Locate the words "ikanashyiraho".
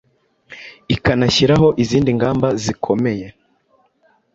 0.95-1.67